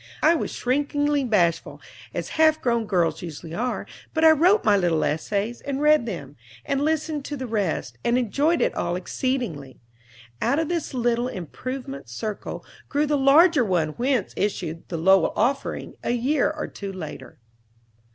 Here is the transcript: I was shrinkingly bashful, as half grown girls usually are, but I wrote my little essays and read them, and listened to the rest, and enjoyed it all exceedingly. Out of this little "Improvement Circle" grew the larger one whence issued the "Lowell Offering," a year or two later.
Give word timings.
I 0.23 0.33
was 0.33 0.49
shrinkingly 0.51 1.23
bashful, 1.23 1.79
as 2.11 2.29
half 2.29 2.59
grown 2.59 2.87
girls 2.87 3.21
usually 3.21 3.53
are, 3.53 3.85
but 4.15 4.23
I 4.23 4.31
wrote 4.31 4.65
my 4.65 4.75
little 4.75 5.03
essays 5.03 5.61
and 5.61 5.79
read 5.79 6.07
them, 6.07 6.37
and 6.65 6.81
listened 6.81 7.23
to 7.25 7.37
the 7.37 7.45
rest, 7.45 7.99
and 8.03 8.17
enjoyed 8.17 8.61
it 8.61 8.73
all 8.73 8.95
exceedingly. 8.95 9.79
Out 10.41 10.57
of 10.57 10.69
this 10.69 10.95
little 10.95 11.27
"Improvement 11.27 12.09
Circle" 12.09 12.65
grew 12.89 13.05
the 13.05 13.15
larger 13.15 13.63
one 13.63 13.89
whence 13.89 14.33
issued 14.35 14.89
the 14.89 14.97
"Lowell 14.97 15.33
Offering," 15.35 15.93
a 16.03 16.13
year 16.13 16.49
or 16.49 16.65
two 16.65 16.91
later. 16.91 17.37